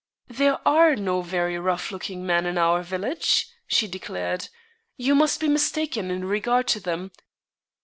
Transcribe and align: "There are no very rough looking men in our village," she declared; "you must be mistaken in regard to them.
"There 0.29 0.57
are 0.67 0.95
no 0.95 1.21
very 1.21 1.59
rough 1.59 1.91
looking 1.91 2.25
men 2.25 2.47
in 2.47 2.57
our 2.57 2.81
village," 2.81 3.45
she 3.67 3.87
declared; 3.87 4.49
"you 4.97 5.13
must 5.13 5.39
be 5.39 5.47
mistaken 5.47 6.09
in 6.09 6.25
regard 6.25 6.67
to 6.69 6.79
them. 6.79 7.11